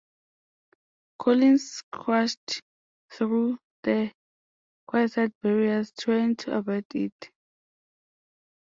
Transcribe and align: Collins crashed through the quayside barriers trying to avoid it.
Collins 1.19 1.83
crashed 1.91 2.63
through 3.13 3.59
the 3.83 4.11
quayside 4.87 5.31
barriers 5.43 5.91
trying 5.95 6.35
to 6.37 6.57
avoid 6.57 6.85
it. 6.95 7.29